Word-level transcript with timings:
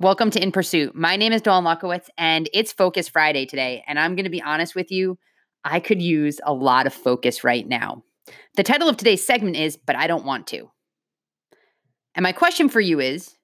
Welcome 0.00 0.30
to 0.30 0.40
In 0.40 0.52
Pursuit. 0.52 0.94
My 0.94 1.16
name 1.16 1.32
is 1.32 1.42
Dawn 1.42 1.64
Lukowitz, 1.64 2.08
and 2.16 2.48
it's 2.52 2.70
Focus 2.70 3.08
Friday 3.08 3.46
today. 3.46 3.82
And 3.88 3.98
I'm 3.98 4.14
going 4.14 4.26
to 4.26 4.30
be 4.30 4.40
honest 4.40 4.76
with 4.76 4.92
you, 4.92 5.18
I 5.64 5.80
could 5.80 6.00
use 6.00 6.38
a 6.46 6.52
lot 6.52 6.86
of 6.86 6.94
focus 6.94 7.42
right 7.42 7.66
now. 7.66 8.04
The 8.54 8.62
title 8.62 8.88
of 8.88 8.96
today's 8.96 9.26
segment 9.26 9.56
is 9.56 9.76
But 9.76 9.96
I 9.96 10.06
Don't 10.06 10.24
Want 10.24 10.46
to. 10.48 10.70
And 12.14 12.22
my 12.22 12.30
question 12.30 12.68
for 12.68 12.80
you 12.80 13.00
is 13.00 13.34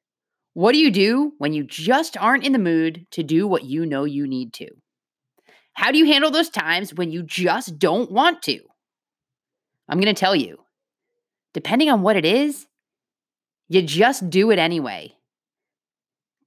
What 0.53 0.71
do 0.71 0.79
you 0.79 0.93
do 0.93 1.32
when 1.38 1.54
you 1.54 1.64
just 1.64 2.16
aren't 2.16 2.46
in 2.46 2.52
the 2.52 2.61
mood 2.61 3.05
to 3.11 3.25
do 3.25 3.48
what 3.48 3.64
you 3.64 3.84
know 3.84 4.05
you 4.05 4.29
need 4.29 4.52
to? 4.52 4.68
How 5.73 5.91
do 5.91 5.98
you 5.98 6.07
handle 6.07 6.30
those 6.30 6.50
times 6.50 6.95
when 6.95 7.11
you 7.11 7.25
just 7.25 7.80
don't 7.80 8.12
want 8.12 8.43
to? 8.43 8.61
I'm 9.89 10.00
going 10.00 10.14
to 10.14 10.21
tell 10.21 10.36
you. 10.36 10.59
Depending 11.52 11.91
on 11.91 12.02
what 12.02 12.14
it 12.14 12.25
is, 12.25 12.68
you 13.68 13.82
just 13.82 14.30
do 14.30 14.52
it 14.52 14.61
anyway 14.61 15.16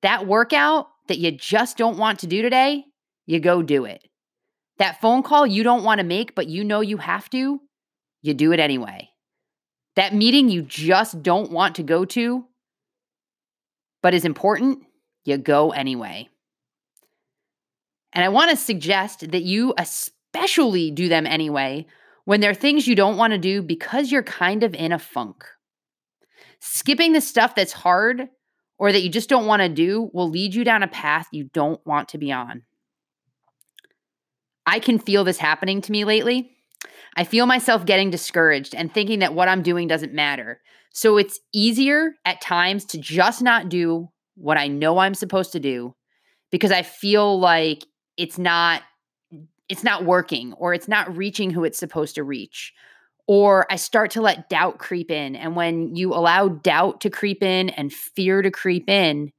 that 0.02 0.27
workout 0.27 0.88
that 1.08 1.20
you 1.20 1.31
just 1.31 1.77
don't 1.77 1.98
want 1.98 2.20
to 2.20 2.27
do 2.27 2.41
today, 2.41 2.85
you 3.26 3.40
go 3.40 3.62
do 3.62 3.85
it. 3.85 4.08
That 4.77 5.02
phone 5.02 5.23
call 5.23 5.48
you 5.48 5.63
don't 5.63 5.84
want 5.84 5.99
to 5.99 6.05
make, 6.05 6.35
but 6.35 6.48
you 6.48 6.63
know 6.63 6.81
you 6.81 6.98
have 6.98 7.30
to, 7.31 7.59
you 8.22 8.34
do 8.34 8.52
it 8.52 8.59
anyway. 8.59 9.09
That 9.95 10.13
meeting 10.13 10.49
you 10.49 10.62
just 10.62 11.23
don't 11.23 11.52
want 11.52 11.75
to 11.75 11.84
go 11.84 12.05
to, 12.05 12.45
but 14.03 14.13
is 14.13 14.25
important, 14.25 14.84
you 15.25 15.38
go 15.38 15.72
anyway. 15.72 16.30
And 18.14 18.23
I 18.23 18.30
want 18.30 18.52
to 18.52 18.58
suggest 18.58 19.31
that 19.31 19.44
you 19.44 19.73
especially 19.77 20.91
do 20.91 21.09
them 21.09 21.25
anyway 21.25 21.88
when 22.25 22.41
there 22.41 22.52
are 22.52 22.55
things 22.55 22.88
you 22.88 22.95
don't 22.95 23.17
want 23.17 23.31
to 23.31 23.39
do 23.39 23.61
because 23.61 24.11
you're 24.11 24.23
kind 24.23 24.64
of 24.64 24.73
in 24.75 24.91
a 24.91 25.00
funk. 25.00 25.45
Skipping 26.59 27.14
the 27.14 27.22
stuff 27.22 27.55
that's 27.55 27.73
hard 27.73 28.30
or 28.80 28.91
that 28.91 29.02
you 29.02 29.09
just 29.09 29.30
don't 29.30 29.48
want 29.48 29.62
to 29.62 29.70
do 29.70 30.09
will 30.13 30.30
lead 30.30 30.54
you 30.54 30.63
down 30.63 30.84
a 30.84 30.88
path 30.88 31.27
you 31.31 31.49
don't 31.54 31.86
want 31.86 32.09
to 32.09 32.17
be 32.17 32.31
on. 32.31 32.63
I 34.66 34.80
can 34.80 35.00
feel 35.00 35.23
this 35.23 35.38
happening 35.38 35.81
to 35.81 35.92
me 35.92 36.03
lately. 36.03 36.52
I 37.16 37.23
feel 37.23 37.45
myself 37.45 37.86
getting 37.86 38.11
discouraged 38.11 38.75
and 38.75 38.94
thinking 38.94 39.20
that 39.20 39.33
what 39.33 39.48
I'm 39.48 39.64
doing 39.64 39.88
doesn't 39.88 40.14
matter. 40.14 40.61
So 40.92 41.17
it's 41.17 41.39
easier 41.53 42.11
at 42.25 42.42
times 42.42 42.86
to 42.86 42.98
just 42.98 43.42
not 43.42 43.70
do 43.70 44.09
what 44.36 44.58
I 44.58 44.67
know 44.67 45.00
I'm 45.00 45.16
supposed 45.16 45.52
to 45.53 45.59
do 45.59 45.95
because 46.52 46.72
I 46.72 46.83
feel 46.83 47.39
like 47.39 47.86
it's 48.17 48.38
not 48.38 48.83
it's 49.70 49.83
not 49.83 50.05
working 50.05 50.53
or 50.53 50.73
it's 50.73 50.88
not 50.88 51.16
reaching 51.16 51.50
who 51.50 51.64
it's 51.64 51.80
supposed 51.80 52.16
to 52.16 52.23
reach 52.23 52.73
or 53.28 53.66
I 53.70 53.75
start 53.75 54.11
to 54.11 54.22
let 54.22 54.50
doubt 54.50 54.80
creep 54.80 55.11
in. 55.11 55.36
And 55.36 55.56
when 55.56 55.95
you 55.95 56.14
allow 56.14 56.47
doubt 56.47 57.02
to 57.02 57.09
creep 57.09 57.44
in 57.44 57.70
and 57.70 57.94
fear 57.94 58.42
to 58.42 58.50
creep 58.50 58.89
in, 58.89 59.31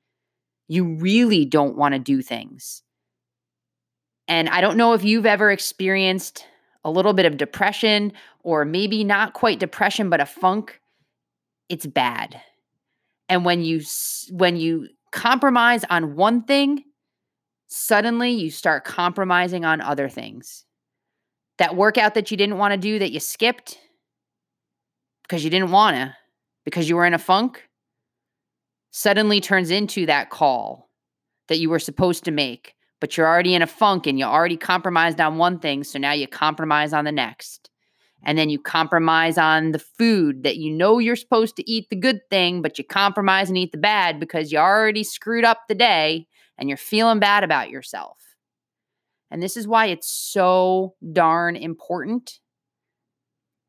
you 0.68 0.84
really 0.84 1.46
don't 1.46 1.76
want 1.76 1.94
to 1.94 1.98
do 1.98 2.20
things. 2.20 2.82
And 4.28 4.50
I 4.50 4.60
don't 4.60 4.76
know 4.76 4.92
if 4.92 5.02
you've 5.02 5.24
ever 5.24 5.50
experienced 5.50 6.46
a 6.84 6.90
little 6.90 7.14
bit 7.14 7.24
of 7.24 7.38
depression 7.38 8.12
or 8.42 8.66
maybe 8.66 9.02
not 9.04 9.32
quite 9.32 9.58
depression 9.58 10.10
but 10.10 10.20
a 10.20 10.26
funk. 10.26 10.80
It's 11.70 11.86
bad. 11.86 12.40
And 13.30 13.44
when 13.44 13.62
you 13.62 13.80
when 14.30 14.56
you 14.56 14.88
compromise 15.12 15.84
on 15.88 16.14
one 16.14 16.42
thing, 16.44 16.84
suddenly 17.68 18.30
you 18.30 18.50
start 18.50 18.84
compromising 18.84 19.64
on 19.64 19.80
other 19.80 20.10
things 20.10 20.66
that 21.58 21.76
workout 21.76 22.14
that 22.14 22.30
you 22.30 22.36
didn't 22.36 22.58
want 22.58 22.72
to 22.72 22.78
do 22.78 22.98
that 22.98 23.12
you 23.12 23.20
skipped 23.20 23.78
because 25.22 25.44
you 25.44 25.50
didn't 25.50 25.70
want 25.70 25.96
to, 25.96 26.16
because 26.64 26.88
you 26.88 26.96
were 26.96 27.04
in 27.04 27.14
a 27.14 27.18
funk, 27.18 27.68
suddenly 28.90 29.40
turns 29.40 29.70
into 29.70 30.06
that 30.06 30.30
call 30.30 30.88
that 31.48 31.58
you 31.58 31.68
were 31.68 31.78
supposed 31.78 32.24
to 32.24 32.30
make, 32.30 32.74
but 33.00 33.16
you're 33.16 33.26
already 33.26 33.54
in 33.54 33.62
a 33.62 33.66
funk 33.66 34.06
and 34.06 34.18
you 34.18 34.24
already 34.24 34.56
compromised 34.56 35.20
on 35.20 35.38
one 35.38 35.58
thing. 35.58 35.84
So 35.84 35.98
now 35.98 36.12
you 36.12 36.26
compromise 36.26 36.92
on 36.92 37.04
the 37.04 37.12
next. 37.12 37.70
And 38.24 38.36
then 38.36 38.50
you 38.50 38.58
compromise 38.58 39.38
on 39.38 39.70
the 39.70 39.78
food 39.78 40.42
that 40.42 40.56
you 40.56 40.72
know 40.72 40.98
you're 40.98 41.14
supposed 41.14 41.54
to 41.56 41.70
eat 41.70 41.88
the 41.88 41.96
good 41.96 42.20
thing, 42.30 42.62
but 42.62 42.76
you 42.76 42.84
compromise 42.84 43.48
and 43.48 43.56
eat 43.56 43.70
the 43.70 43.78
bad 43.78 44.18
because 44.18 44.50
you 44.50 44.58
already 44.58 45.04
screwed 45.04 45.44
up 45.44 45.68
the 45.68 45.74
day 45.74 46.26
and 46.58 46.68
you're 46.68 46.76
feeling 46.76 47.20
bad 47.20 47.44
about 47.44 47.70
yourself. 47.70 48.27
And 49.30 49.42
this 49.42 49.56
is 49.56 49.68
why 49.68 49.86
it's 49.86 50.10
so 50.10 50.94
darn 51.12 51.56
important 51.56 52.40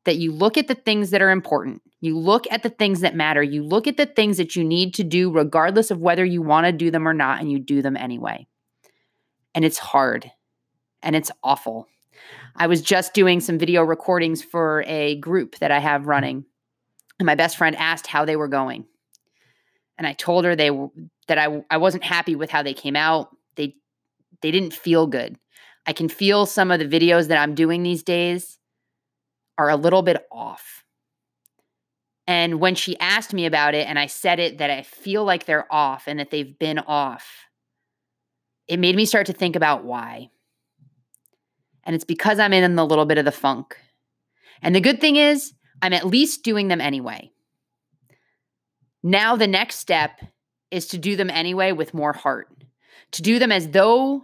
that 0.04 0.16
you 0.16 0.32
look 0.32 0.56
at 0.56 0.68
the 0.68 0.74
things 0.74 1.10
that 1.10 1.20
are 1.20 1.30
important. 1.30 1.82
You 2.00 2.18
look 2.18 2.46
at 2.50 2.62
the 2.62 2.70
things 2.70 3.00
that 3.00 3.14
matter. 3.14 3.42
You 3.42 3.62
look 3.62 3.86
at 3.86 3.98
the 3.98 4.06
things 4.06 4.38
that 4.38 4.56
you 4.56 4.64
need 4.64 4.94
to 4.94 5.04
do, 5.04 5.30
regardless 5.30 5.90
of 5.90 6.00
whether 6.00 6.24
you 6.24 6.40
want 6.40 6.66
to 6.66 6.72
do 6.72 6.90
them 6.90 7.06
or 7.06 7.12
not, 7.12 7.40
and 7.40 7.52
you 7.52 7.58
do 7.58 7.82
them 7.82 7.96
anyway. 7.96 8.46
And 9.54 9.64
it's 9.64 9.78
hard 9.78 10.30
and 11.02 11.16
it's 11.16 11.30
awful. 11.42 11.88
I 12.56 12.66
was 12.66 12.82
just 12.82 13.14
doing 13.14 13.40
some 13.40 13.58
video 13.58 13.82
recordings 13.82 14.42
for 14.42 14.84
a 14.86 15.16
group 15.16 15.58
that 15.58 15.70
I 15.70 15.78
have 15.78 16.02
mm-hmm. 16.02 16.10
running, 16.10 16.44
and 17.18 17.26
my 17.26 17.34
best 17.34 17.56
friend 17.56 17.76
asked 17.76 18.06
how 18.06 18.24
they 18.24 18.36
were 18.36 18.48
going. 18.48 18.86
And 19.98 20.06
I 20.06 20.14
told 20.14 20.44
her 20.44 20.56
they 20.56 20.70
that 21.28 21.38
I 21.38 21.62
I 21.70 21.76
wasn't 21.76 22.04
happy 22.04 22.36
with 22.36 22.50
how 22.50 22.62
they 22.62 22.74
came 22.74 22.96
out. 22.96 23.28
They 23.56 23.76
they 24.42 24.50
didn't 24.50 24.74
feel 24.74 25.06
good. 25.06 25.36
I 25.86 25.92
can 25.92 26.08
feel 26.08 26.46
some 26.46 26.70
of 26.70 26.78
the 26.78 26.86
videos 26.86 27.28
that 27.28 27.38
I'm 27.38 27.54
doing 27.54 27.82
these 27.82 28.02
days 28.02 28.58
are 29.58 29.70
a 29.70 29.76
little 29.76 30.02
bit 30.02 30.26
off. 30.30 30.84
And 32.26 32.60
when 32.60 32.74
she 32.74 32.98
asked 33.00 33.32
me 33.32 33.44
about 33.46 33.74
it 33.74 33.88
and 33.88 33.98
I 33.98 34.06
said 34.06 34.38
it 34.38 34.58
that 34.58 34.70
I 34.70 34.82
feel 34.82 35.24
like 35.24 35.46
they're 35.46 35.72
off 35.72 36.04
and 36.06 36.20
that 36.20 36.30
they've 36.30 36.58
been 36.58 36.78
off, 36.78 37.28
it 38.68 38.78
made 38.78 38.94
me 38.94 39.04
start 39.04 39.26
to 39.26 39.32
think 39.32 39.56
about 39.56 39.84
why. 39.84 40.30
And 41.82 41.96
it's 41.96 42.04
because 42.04 42.38
I'm 42.38 42.52
in 42.52 42.78
a 42.78 42.84
little 42.84 43.06
bit 43.06 43.18
of 43.18 43.24
the 43.24 43.32
funk. 43.32 43.76
And 44.62 44.74
the 44.74 44.80
good 44.80 45.00
thing 45.00 45.16
is, 45.16 45.54
I'm 45.82 45.92
at 45.92 46.06
least 46.06 46.44
doing 46.44 46.68
them 46.68 46.80
anyway. 46.80 47.32
Now, 49.02 49.34
the 49.34 49.46
next 49.46 49.76
step 49.76 50.20
is 50.70 50.86
to 50.88 50.98
do 50.98 51.16
them 51.16 51.30
anyway 51.30 51.72
with 51.72 51.94
more 51.94 52.12
heart, 52.12 52.48
to 53.12 53.22
do 53.22 53.38
them 53.38 53.50
as 53.50 53.70
though 53.70 54.22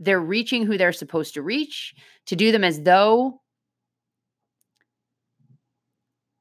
they're 0.00 0.20
reaching 0.20 0.64
who 0.64 0.78
they're 0.78 0.92
supposed 0.92 1.34
to 1.34 1.42
reach, 1.42 1.94
to 2.26 2.34
do 2.34 2.50
them 2.50 2.64
as 2.64 2.80
though 2.82 3.40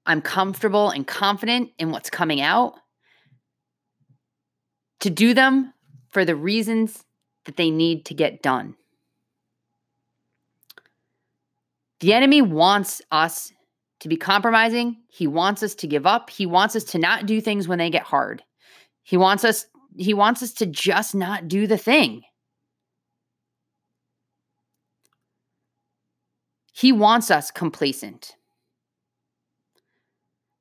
I'm 0.06 0.22
comfortable 0.22 0.90
and 0.90 1.06
confident 1.06 1.70
in 1.78 1.92
what's 1.92 2.10
coming 2.10 2.42
out, 2.42 2.74
to 5.02 5.10
do 5.10 5.34
them 5.34 5.74
for 6.10 6.26
the 6.26 6.36
reasons 6.36 7.04
that 7.46 7.58
they 7.58 7.70
need 7.70 8.06
to 8.06 8.14
get 8.14 8.42
done. 8.42 8.76
The 12.00 12.14
enemy 12.14 12.42
wants 12.42 13.02
us 13.12 13.52
to 14.00 14.08
be 14.08 14.16
compromising. 14.16 14.98
He 15.10 15.28
wants 15.28 15.62
us 15.64 15.76
to 15.76 15.88
give 15.88 16.06
up. 16.06 16.30
He 16.30 16.46
wants 16.46 16.76
us 16.76 16.86
to 16.86 16.98
not 16.98 17.26
do 17.26 17.42
things 17.42 17.68
when 17.68 17.78
they 17.78 17.90
get 17.90 18.04
hard. 18.04 18.42
He 19.04 19.18
wants 19.18 19.44
us 19.44 19.66
he 19.98 20.14
wants 20.14 20.42
us 20.44 20.54
to 20.54 20.66
just 20.66 21.14
not 21.14 21.48
do 21.48 21.68
the 21.68 21.78
thing. 21.78 22.22
He 26.80 26.94
wants 26.94 27.30
us 27.30 27.52
complacent. 27.52 28.38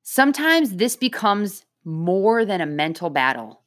Sometimes 0.02 0.74
this 0.74 0.96
becomes 0.96 1.64
more 1.84 2.44
than 2.44 2.60
a 2.60 2.66
mental 2.66 3.08
battle, 3.08 3.62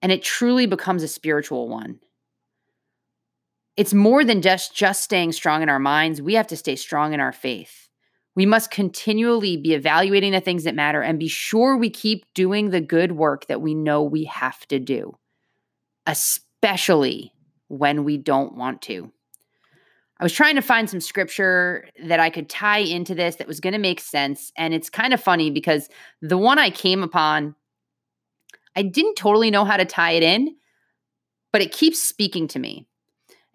and 0.00 0.12
it 0.12 0.22
truly 0.22 0.66
becomes 0.66 1.02
a 1.02 1.08
spiritual 1.08 1.68
one. 1.68 1.98
It's 3.76 3.92
more 3.92 4.24
than 4.24 4.40
just 4.40 4.72
just 4.72 5.02
staying 5.02 5.32
strong 5.32 5.64
in 5.64 5.68
our 5.68 5.80
minds. 5.80 6.22
We 6.22 6.34
have 6.34 6.46
to 6.48 6.56
stay 6.56 6.76
strong 6.76 7.12
in 7.12 7.18
our 7.18 7.32
faith. 7.32 7.88
We 8.36 8.46
must 8.46 8.70
continually 8.70 9.56
be 9.56 9.74
evaluating 9.74 10.30
the 10.30 10.40
things 10.40 10.62
that 10.62 10.76
matter 10.76 11.02
and 11.02 11.18
be 11.18 11.26
sure 11.26 11.76
we 11.76 11.90
keep 11.90 12.24
doing 12.34 12.70
the 12.70 12.80
good 12.80 13.10
work 13.10 13.46
that 13.46 13.62
we 13.62 13.74
know 13.74 14.04
we 14.04 14.26
have 14.26 14.64
to 14.68 14.78
do, 14.78 15.18
especially 16.06 17.32
when 17.66 18.04
we 18.04 18.16
don't 18.16 18.54
want 18.54 18.80
to. 18.82 19.10
I 20.20 20.22
was 20.22 20.34
trying 20.34 20.56
to 20.56 20.62
find 20.62 20.88
some 20.88 21.00
scripture 21.00 21.88
that 22.04 22.20
I 22.20 22.28
could 22.28 22.50
tie 22.50 22.78
into 22.78 23.14
this 23.14 23.36
that 23.36 23.48
was 23.48 23.58
going 23.58 23.72
to 23.72 23.78
make 23.78 24.00
sense. 24.00 24.52
And 24.54 24.74
it's 24.74 24.90
kind 24.90 25.14
of 25.14 25.22
funny 25.22 25.50
because 25.50 25.88
the 26.20 26.36
one 26.36 26.58
I 26.58 26.68
came 26.68 27.02
upon, 27.02 27.54
I 28.76 28.82
didn't 28.82 29.16
totally 29.16 29.50
know 29.50 29.64
how 29.64 29.78
to 29.78 29.86
tie 29.86 30.12
it 30.12 30.22
in, 30.22 30.56
but 31.52 31.62
it 31.62 31.72
keeps 31.72 32.02
speaking 32.02 32.48
to 32.48 32.58
me. 32.58 32.86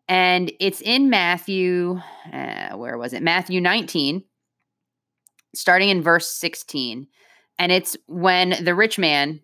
And 0.07 0.51
it's 0.59 0.81
in 0.81 1.11
Matthew, 1.11 2.01
uh, 2.33 2.75
where 2.75 2.97
was 2.97 3.13
it? 3.13 3.21
Matthew 3.21 3.61
19, 3.61 4.23
starting 5.53 5.89
in 5.89 6.01
verse 6.01 6.31
16. 6.31 7.07
And 7.59 7.71
it's 7.71 7.95
when 8.07 8.55
the 8.63 8.73
rich 8.73 8.97
man 8.97 9.39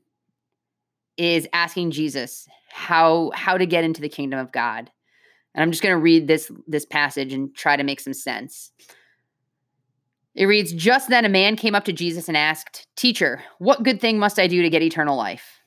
is 1.18 1.48
asking 1.54 1.92
Jesus 1.92 2.48
how 2.72 3.32
how 3.36 3.58
to 3.58 3.66
get 3.68 3.84
into 3.84 4.02
the 4.02 4.10
kingdom 4.10 4.40
of 4.40 4.52
God. 4.52 4.90
And 5.54 5.62
I'm 5.62 5.72
just 5.72 5.84
going 5.84 5.94
to 5.96 6.02
read 6.02 6.28
this 6.28 6.52
this 6.68 6.86
passage 6.86 7.34
and 7.34 7.54
try 7.56 7.76
to 7.76 7.84
make 7.84 8.00
some 8.00 8.14
sense. 8.14 8.72
It 10.34 10.46
reads, 10.46 10.72
Just 10.72 11.10
then 11.10 11.26
a 11.26 11.30
man 11.30 11.56
came 11.56 11.76
up 11.76 11.86
to 11.86 11.94
Jesus 11.94 12.28
and 12.28 12.38
asked, 12.38 12.88
Teacher, 12.96 13.44
what 13.60 13.84
good 13.84 14.00
thing 14.00 14.18
must 14.18 14.40
I 14.40 14.48
do 14.48 14.62
to 14.62 14.70
get 14.70 14.82
eternal 14.82 15.18
life? 15.18 15.60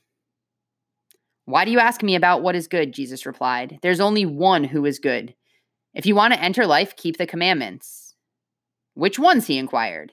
Why 1.45 1.67
do 1.67 1.71
you 1.71 1.79
ask 1.79 2.03
me 2.03 2.15
about 2.15 2.43
what 2.43 2.57
is 2.57 2.69
good? 2.69 2.93
Jesus 2.93 3.27
replied. 3.27 3.79
There's 3.83 4.01
only 4.01 4.25
one 4.25 4.65
who 4.65 4.87
is 4.87 4.99
good. 4.99 5.35
If 5.93 6.07
you 6.07 6.15
want 6.15 6.33
to 6.33 6.43
enter 6.43 6.67
life, 6.67 6.97
keep 6.97 7.19
the 7.19 7.27
commandments. 7.27 8.15
Which 8.95 9.19
ones? 9.19 9.47
he 9.47 9.59
inquired. 9.59 10.13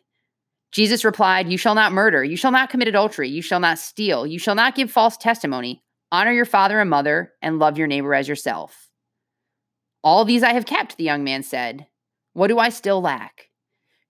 Jesus 0.71 1.05
replied, 1.05 1.49
You 1.49 1.57
shall 1.57 1.75
not 1.75 1.93
murder, 1.93 2.23
you 2.23 2.35
shall 2.35 2.51
not 2.51 2.69
commit 2.69 2.87
adultery, 2.87 3.29
you 3.29 3.41
shall 3.41 3.59
not 3.59 3.79
steal, 3.79 4.27
you 4.27 4.39
shall 4.39 4.55
not 4.55 4.75
give 4.75 4.91
false 4.91 5.17
testimony, 5.17 5.83
honor 6.11 6.31
your 6.31 6.45
father 6.45 6.79
and 6.79 6.89
mother, 6.89 7.33
and 7.41 7.59
love 7.59 7.77
your 7.77 7.87
neighbor 7.87 8.13
as 8.13 8.27
yourself. 8.27 8.90
All 10.03 10.25
these 10.25 10.43
I 10.43 10.53
have 10.53 10.65
kept, 10.65 10.97
the 10.97 11.03
young 11.03 11.23
man 11.23 11.43
said. 11.43 11.87
What 12.33 12.47
do 12.47 12.59
I 12.59 12.69
still 12.69 13.01
lack? 13.01 13.49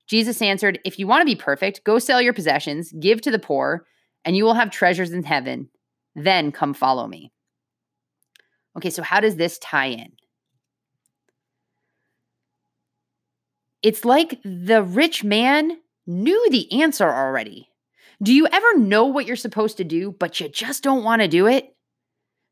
Jesus 0.08 0.42
answered, 0.42 0.80
If 0.86 1.00
you 1.00 1.08
want 1.08 1.22
to 1.22 1.26
be 1.26 1.36
perfect, 1.36 1.84
go 1.84 2.00
sell 2.00 2.22
your 2.22 2.34
possessions, 2.34 2.92
give 3.00 3.22
to 3.22 3.32
the 3.32 3.40
poor, 3.40 3.86
and 4.24 4.36
you 4.36 4.44
will 4.44 4.54
have 4.54 4.70
treasures 4.70 5.12
in 5.12 5.24
heaven. 5.24 5.70
Then 6.16 6.52
come 6.52 6.74
follow 6.74 7.08
me. 7.08 7.32
Okay, 8.78 8.90
so 8.90 9.04
how 9.04 9.20
does 9.20 9.36
this 9.36 9.58
tie 9.60 9.88
in? 9.88 10.14
It's 13.82 14.06
like 14.06 14.40
the 14.44 14.84
rich 14.84 15.24
man 15.24 15.78
knew 16.06 16.50
the 16.50 16.82
answer 16.82 17.10
already. 17.10 17.70
Do 18.22 18.34
you 18.34 18.48
ever 18.52 18.78
know 18.78 19.06
what 19.06 19.26
you're 19.26 19.36
supposed 19.36 19.78
to 19.78 19.84
do, 19.84 20.12
but 20.12 20.40
you 20.40 20.48
just 20.48 20.84
don't 20.84 21.04
want 21.04 21.22
to 21.22 21.28
do 21.28 21.48
it? 21.48 21.76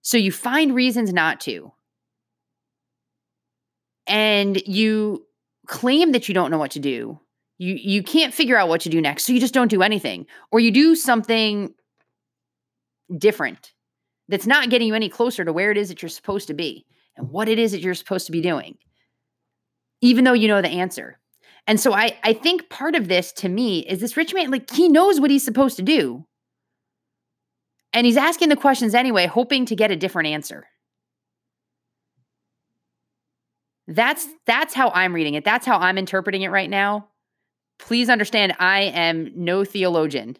So 0.02 0.18
you 0.18 0.32
find 0.32 0.74
reasons 0.74 1.14
not 1.14 1.40
to. 1.42 1.72
And 4.10 4.62
you 4.66 5.26
claim 5.68 6.12
that 6.12 6.28
you 6.28 6.34
don't 6.34 6.52
know 6.52 6.58
what 6.58 6.72
to 6.72 6.80
do. 6.80 7.20
You 7.58 7.76
you 7.76 8.04
can't 8.04 8.34
figure 8.34 8.58
out 8.58 8.68
what 8.68 8.82
to 8.82 8.90
do 8.90 9.00
next, 9.00 9.26
so 9.26 9.34
you 9.34 9.40
just 9.40 9.54
don't 9.54 9.70
do 9.70 9.82
anything. 9.82 10.26
Or 10.52 10.60
you 10.60 10.72
do 10.72 10.96
something 10.96 11.74
different 13.18 13.74
that's 14.28 14.48
not 14.48 14.70
getting 14.70 14.88
you 14.88 14.96
any 14.96 15.10
closer 15.10 15.46
to 15.46 15.54
where 15.54 15.72
it 15.72 15.78
is 15.78 15.90
that 15.90 16.02
you're 16.02 16.10
supposed 16.10 16.48
to 16.48 16.54
be 16.54 16.86
and 17.16 17.30
what 17.30 17.50
it 17.50 17.60
is 17.60 17.72
that 17.72 17.82
you're 17.82 17.94
supposed 17.94 18.26
to 18.28 18.32
be 18.32 18.42
doing, 18.42 18.78
even 20.02 20.24
though 20.24 20.34
you 20.34 20.48
know 20.48 20.62
the 20.62 20.70
answer. 20.70 21.20
And 21.68 21.80
so 21.80 21.94
I, 21.94 22.18
I 22.24 22.34
think 22.34 22.70
part 22.70 22.96
of 22.96 23.08
this 23.08 23.32
to 23.34 23.50
me 23.50 23.80
is 23.80 24.00
this 24.00 24.18
rich 24.18 24.34
man, 24.34 24.50
like 24.50 24.72
he 24.72 24.90
knows 24.90 25.20
what 25.20 25.30
he's 25.30 25.46
supposed 25.46 25.76
to 25.78 25.84
do. 25.84 26.26
And 27.94 28.06
he's 28.06 28.18
asking 28.18 28.50
the 28.50 28.56
questions 28.56 28.96
anyway, 28.96 29.26
hoping 29.28 29.66
to 29.66 29.76
get 29.76 29.92
a 29.92 29.96
different 29.96 30.30
answer. 30.30 30.68
That's 33.90 34.28
that's 34.46 34.76
how 34.76 34.92
I'm 34.92 35.14
reading 35.14 35.34
it. 35.34 35.44
That's 35.44 35.66
how 35.66 35.80
I'm 35.80 35.98
interpreting 35.98 36.44
it 36.44 36.50
right 36.50 36.70
now. 36.70 37.10
Please 37.80 38.08
understand 38.08 38.56
I 38.60 38.82
am 38.82 39.32
no 39.36 39.66
theologian. 39.66 40.38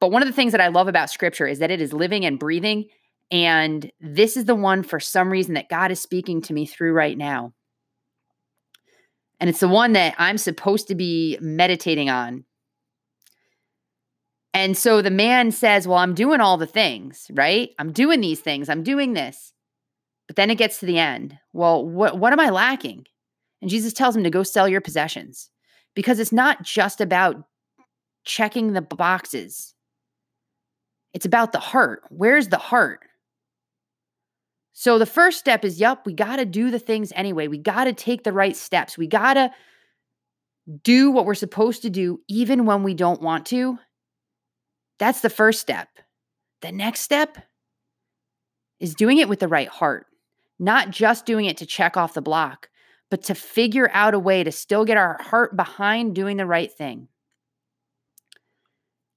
But 0.00 0.12
one 0.12 0.22
of 0.22 0.28
the 0.28 0.34
things 0.34 0.52
that 0.52 0.60
I 0.60 0.68
love 0.68 0.88
about 0.88 1.10
scripture 1.10 1.46
is 1.46 1.58
that 1.58 1.70
it 1.70 1.82
is 1.82 1.92
living 1.92 2.24
and 2.24 2.38
breathing. 2.38 2.86
And 3.30 3.90
this 4.00 4.36
is 4.36 4.46
the 4.46 4.54
one 4.54 4.82
for 4.82 4.98
some 4.98 5.28
reason 5.28 5.54
that 5.54 5.68
God 5.68 5.90
is 5.90 6.00
speaking 6.00 6.40
to 6.42 6.54
me 6.54 6.64
through 6.64 6.92
right 6.92 7.18
now. 7.18 7.52
And 9.40 9.50
it's 9.50 9.60
the 9.60 9.68
one 9.68 9.92
that 9.92 10.14
I'm 10.16 10.38
supposed 10.38 10.88
to 10.88 10.94
be 10.94 11.36
meditating 11.42 12.08
on. 12.08 12.44
And 14.54 14.76
so 14.76 15.02
the 15.02 15.10
man 15.10 15.52
says, 15.52 15.86
Well, 15.86 15.98
I'm 15.98 16.14
doing 16.14 16.40
all 16.40 16.56
the 16.56 16.66
things, 16.66 17.30
right? 17.34 17.70
I'm 17.78 17.92
doing 17.92 18.22
these 18.22 18.40
things, 18.40 18.70
I'm 18.70 18.82
doing 18.82 19.12
this. 19.12 19.52
But 20.28 20.36
then 20.36 20.50
it 20.50 20.58
gets 20.58 20.78
to 20.78 20.86
the 20.86 20.98
end. 20.98 21.36
Well, 21.52 21.84
what, 21.84 22.18
what 22.18 22.32
am 22.32 22.38
I 22.38 22.50
lacking? 22.50 23.06
And 23.60 23.70
Jesus 23.70 23.92
tells 23.92 24.16
him 24.16 24.22
to 24.22 24.30
go 24.30 24.44
sell 24.44 24.68
your 24.68 24.80
possessions 24.80 25.50
because 25.94 26.20
it's 26.20 26.32
not 26.32 26.62
just 26.62 27.00
about 27.00 27.44
checking 28.24 28.72
the 28.74 28.82
boxes, 28.82 29.74
it's 31.14 31.26
about 31.26 31.52
the 31.52 31.58
heart. 31.58 32.02
Where's 32.10 32.48
the 32.48 32.58
heart? 32.58 33.00
So 34.74 34.98
the 34.98 35.06
first 35.06 35.40
step 35.40 35.64
is 35.64 35.80
yup, 35.80 36.06
we 36.06 36.12
got 36.12 36.36
to 36.36 36.44
do 36.44 36.70
the 36.70 36.78
things 36.78 37.12
anyway. 37.16 37.48
We 37.48 37.58
got 37.58 37.84
to 37.84 37.92
take 37.92 38.22
the 38.22 38.32
right 38.32 38.54
steps. 38.54 38.96
We 38.96 39.08
got 39.08 39.34
to 39.34 39.50
do 40.84 41.10
what 41.10 41.24
we're 41.24 41.34
supposed 41.34 41.82
to 41.82 41.90
do, 41.90 42.20
even 42.28 42.64
when 42.66 42.84
we 42.84 42.94
don't 42.94 43.20
want 43.20 43.46
to. 43.46 43.78
That's 44.98 45.20
the 45.20 45.30
first 45.30 45.60
step. 45.60 45.88
The 46.62 46.70
next 46.70 47.00
step 47.00 47.38
is 48.78 48.94
doing 48.94 49.18
it 49.18 49.28
with 49.28 49.40
the 49.40 49.48
right 49.48 49.68
heart, 49.68 50.06
not 50.58 50.90
just 50.90 51.26
doing 51.26 51.46
it 51.46 51.56
to 51.58 51.66
check 51.66 51.96
off 51.96 52.14
the 52.14 52.22
block, 52.22 52.68
but 53.10 53.22
to 53.24 53.34
figure 53.34 53.90
out 53.92 54.14
a 54.14 54.18
way 54.18 54.44
to 54.44 54.52
still 54.52 54.84
get 54.84 54.96
our 54.96 55.18
heart 55.20 55.56
behind 55.56 56.14
doing 56.14 56.36
the 56.36 56.46
right 56.46 56.72
thing. 56.72 57.08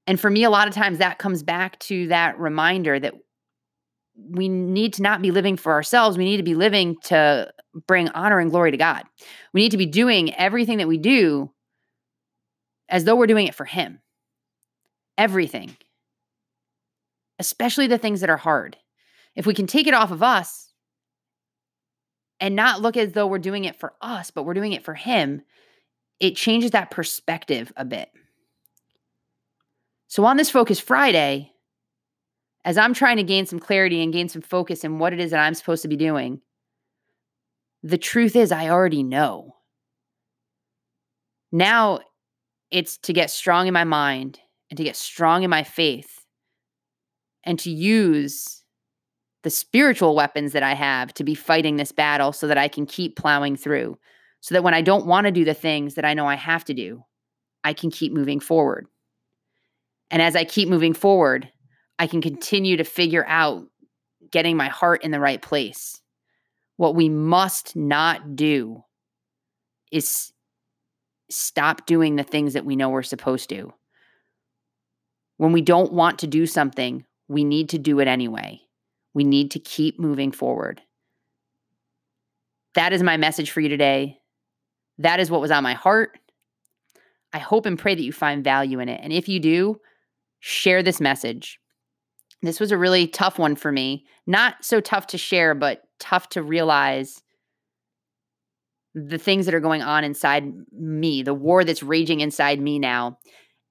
And 0.07 0.19
for 0.19 0.29
me, 0.29 0.43
a 0.43 0.49
lot 0.49 0.67
of 0.67 0.73
times 0.73 0.97
that 0.97 1.19
comes 1.19 1.43
back 1.43 1.79
to 1.79 2.07
that 2.07 2.39
reminder 2.39 2.99
that 2.99 3.13
we 4.15 4.49
need 4.49 4.93
to 4.93 5.01
not 5.01 5.21
be 5.21 5.31
living 5.31 5.57
for 5.57 5.71
ourselves. 5.71 6.17
We 6.17 6.25
need 6.25 6.37
to 6.37 6.43
be 6.43 6.55
living 6.55 6.97
to 7.03 7.51
bring 7.87 8.09
honor 8.09 8.39
and 8.39 8.51
glory 8.51 8.71
to 8.71 8.77
God. 8.77 9.03
We 9.53 9.61
need 9.61 9.71
to 9.71 9.77
be 9.77 9.85
doing 9.85 10.33
everything 10.35 10.79
that 10.79 10.87
we 10.87 10.97
do 10.97 11.51
as 12.89 13.05
though 13.05 13.15
we're 13.15 13.27
doing 13.27 13.47
it 13.47 13.55
for 13.55 13.65
Him. 13.65 13.99
Everything, 15.17 15.75
especially 17.39 17.87
the 17.87 17.97
things 17.97 18.21
that 18.21 18.29
are 18.29 18.37
hard. 18.37 18.77
If 19.35 19.45
we 19.45 19.53
can 19.53 19.67
take 19.67 19.87
it 19.87 19.93
off 19.93 20.11
of 20.11 20.23
us 20.23 20.70
and 22.41 22.55
not 22.55 22.81
look 22.81 22.97
as 22.97 23.13
though 23.13 23.27
we're 23.27 23.37
doing 23.37 23.63
it 23.63 23.79
for 23.79 23.93
us, 24.01 24.31
but 24.31 24.43
we're 24.43 24.55
doing 24.55 24.73
it 24.73 24.83
for 24.83 24.95
Him, 24.95 25.43
it 26.19 26.35
changes 26.35 26.71
that 26.71 26.91
perspective 26.91 27.71
a 27.77 27.85
bit. 27.85 28.09
So 30.07 30.25
on 30.25 30.35
this 30.35 30.49
Focus 30.49 30.79
Friday, 30.79 31.51
as 32.65 32.77
I'm 32.77 32.93
trying 32.93 33.17
to 33.17 33.23
gain 33.23 33.45
some 33.45 33.59
clarity 33.59 34.03
and 34.03 34.11
gain 34.11 34.27
some 34.27 34.41
focus 34.41 34.83
in 34.83 34.99
what 34.99 35.13
it 35.13 35.19
is 35.19 35.31
that 35.31 35.39
I'm 35.39 35.53
supposed 35.53 35.83
to 35.83 35.87
be 35.87 35.95
doing, 35.95 36.41
the 37.83 37.97
truth 37.97 38.35
is, 38.35 38.51
I 38.51 38.69
already 38.69 39.03
know. 39.03 39.55
Now 41.51 42.01
it's 42.71 42.97
to 42.99 43.13
get 43.13 43.29
strong 43.29 43.67
in 43.67 43.73
my 43.73 43.83
mind 43.83 44.39
and 44.69 44.77
to 44.77 44.83
get 44.83 44.95
strong 44.95 45.43
in 45.43 45.49
my 45.49 45.63
faith 45.63 46.25
and 47.43 47.57
to 47.59 47.71
use 47.71 48.60
the 49.43 49.49
spiritual 49.49 50.15
weapons 50.15 50.53
that 50.53 50.63
I 50.63 50.73
have 50.73 51.13
to 51.15 51.23
be 51.23 51.35
fighting 51.35 51.77
this 51.77 51.91
battle 51.91 52.31
so 52.31 52.47
that 52.47 52.57
I 52.57 52.67
can 52.67 52.85
keep 52.85 53.15
plowing 53.15 53.55
through. 53.55 53.97
So 54.41 54.55
that 54.55 54.63
when 54.63 54.73
I 54.73 54.81
don't 54.81 55.05
want 55.05 55.25
to 55.25 55.31
do 55.31 55.45
the 55.45 55.53
things 55.53 55.95
that 55.95 56.05
I 56.05 56.13
know 56.13 56.25
I 56.25 56.35
have 56.35 56.65
to 56.65 56.73
do, 56.73 57.03
I 57.63 57.73
can 57.73 57.91
keep 57.91 58.11
moving 58.11 58.39
forward. 58.39 58.87
And 60.09 60.21
as 60.21 60.35
I 60.35 60.43
keep 60.43 60.67
moving 60.67 60.93
forward, 60.93 61.49
I 61.99 62.07
can 62.07 62.21
continue 62.21 62.77
to 62.77 62.83
figure 62.83 63.25
out 63.27 63.67
getting 64.31 64.57
my 64.57 64.67
heart 64.67 65.03
in 65.03 65.11
the 65.11 65.19
right 65.19 65.41
place. 65.41 66.01
What 66.77 66.95
we 66.95 67.09
must 67.09 67.75
not 67.75 68.35
do 68.35 68.83
is 69.91 70.33
stop 71.29 71.85
doing 71.85 72.15
the 72.15 72.23
things 72.23 72.53
that 72.53 72.65
we 72.65 72.75
know 72.75 72.89
we're 72.89 73.03
supposed 73.03 73.49
to. 73.49 73.73
When 75.37 75.51
we 75.51 75.61
don't 75.61 75.93
want 75.93 76.19
to 76.19 76.27
do 76.27 76.45
something, 76.45 77.05
we 77.27 77.43
need 77.43 77.69
to 77.69 77.77
do 77.77 77.99
it 77.99 78.07
anyway. 78.07 78.61
We 79.13 79.23
need 79.23 79.51
to 79.51 79.59
keep 79.59 79.99
moving 79.99 80.31
forward. 80.31 80.81
That 82.75 82.93
is 82.93 83.03
my 83.03 83.17
message 83.17 83.51
for 83.51 83.59
you 83.59 83.69
today. 83.69 84.19
That 84.97 85.19
is 85.19 85.29
what 85.29 85.41
was 85.41 85.51
on 85.51 85.63
my 85.63 85.73
heart. 85.73 86.17
I 87.33 87.39
hope 87.39 87.65
and 87.65 87.79
pray 87.79 87.95
that 87.95 88.03
you 88.03 88.11
find 88.13 88.43
value 88.43 88.79
in 88.79 88.89
it. 88.89 88.99
And 89.03 89.11
if 89.11 89.27
you 89.27 89.39
do, 89.39 89.77
share 90.39 90.83
this 90.83 91.01
message. 91.01 91.59
This 92.41 92.59
was 92.59 92.71
a 92.71 92.77
really 92.77 93.07
tough 93.07 93.37
one 93.37 93.55
for 93.55 93.71
me. 93.71 94.05
Not 94.25 94.63
so 94.65 94.81
tough 94.81 95.07
to 95.07 95.17
share, 95.17 95.53
but 95.53 95.83
tough 95.99 96.29
to 96.29 96.41
realize 96.41 97.21
the 98.93 99.17
things 99.17 99.45
that 99.45 99.55
are 99.55 99.61
going 99.61 99.81
on 99.81 100.03
inside 100.03 100.51
me, 100.71 101.23
the 101.23 101.33
war 101.33 101.63
that's 101.63 101.83
raging 101.83 102.19
inside 102.19 102.59
me 102.59 102.79
now. 102.79 103.17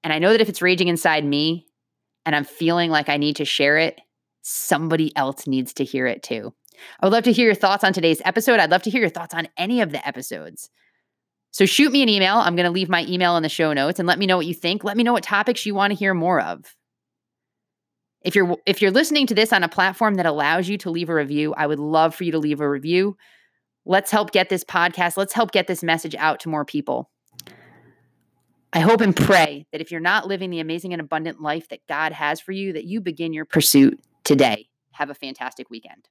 And 0.03 0.11
I 0.11 0.19
know 0.19 0.31
that 0.31 0.41
if 0.41 0.49
it's 0.49 0.61
raging 0.61 0.87
inside 0.87 1.23
me 1.23 1.67
and 2.25 2.35
I'm 2.35 2.43
feeling 2.43 2.89
like 2.89 3.09
I 3.09 3.17
need 3.17 3.35
to 3.35 3.45
share 3.45 3.77
it, 3.77 4.01
somebody 4.41 5.15
else 5.15 5.47
needs 5.47 5.73
to 5.75 5.83
hear 5.83 6.07
it 6.07 6.23
too. 6.23 6.53
I 6.99 7.05
would 7.05 7.13
love 7.13 7.23
to 7.25 7.31
hear 7.31 7.45
your 7.45 7.55
thoughts 7.55 7.83
on 7.83 7.93
today's 7.93 8.21
episode. 8.25 8.59
I'd 8.59 8.71
love 8.71 8.83
to 8.83 8.89
hear 8.89 9.01
your 9.01 9.09
thoughts 9.09 9.33
on 9.33 9.47
any 9.57 9.81
of 9.81 9.91
the 9.91 10.05
episodes. 10.07 10.69
So 11.51 11.65
shoot 11.65 11.91
me 11.91 12.01
an 12.01 12.09
email. 12.09 12.37
I'm 12.37 12.55
going 12.55 12.65
to 12.65 12.71
leave 12.71 12.89
my 12.89 13.05
email 13.07 13.35
in 13.37 13.43
the 13.43 13.49
show 13.49 13.73
notes 13.73 13.99
and 13.99 14.07
let 14.07 14.17
me 14.17 14.25
know 14.25 14.37
what 14.37 14.45
you 14.45 14.53
think. 14.53 14.83
Let 14.83 14.97
me 14.97 15.03
know 15.03 15.13
what 15.13 15.23
topics 15.23 15.65
you 15.65 15.75
want 15.75 15.91
to 15.91 15.99
hear 15.99 16.13
more 16.13 16.39
of. 16.39 16.75
If 18.23 18.35
you're 18.35 18.55
if 18.67 18.81
you're 18.81 18.91
listening 18.91 19.27
to 19.27 19.35
this 19.35 19.51
on 19.51 19.63
a 19.63 19.69
platform 19.69 20.15
that 20.15 20.27
allows 20.27 20.69
you 20.69 20.77
to 20.79 20.91
leave 20.91 21.09
a 21.09 21.15
review, 21.15 21.53
I 21.55 21.65
would 21.65 21.79
love 21.79 22.13
for 22.13 22.23
you 22.23 22.31
to 22.33 22.39
leave 22.39 22.61
a 22.61 22.69
review. 22.69 23.17
Let's 23.83 24.11
help 24.11 24.31
get 24.31 24.49
this 24.49 24.63
podcast, 24.63 25.17
let's 25.17 25.33
help 25.33 25.51
get 25.51 25.65
this 25.65 25.81
message 25.81 26.15
out 26.15 26.39
to 26.41 26.49
more 26.49 26.63
people. 26.63 27.09
I 28.73 28.79
hope 28.79 29.01
and 29.01 29.15
pray 29.15 29.65
that 29.71 29.81
if 29.81 29.91
you're 29.91 29.99
not 29.99 30.27
living 30.27 30.51
the 30.51 30.59
amazing 30.59 30.93
and 30.93 31.01
abundant 31.01 31.41
life 31.41 31.67
that 31.69 31.85
God 31.89 32.13
has 32.13 32.39
for 32.39 32.51
you, 32.51 32.73
that 32.73 32.85
you 32.85 33.01
begin 33.01 33.33
your 33.33 33.43
pursuit 33.43 33.99
today. 34.23 34.67
Have 34.93 35.09
a 35.09 35.15
fantastic 35.15 35.69
weekend. 35.69 36.09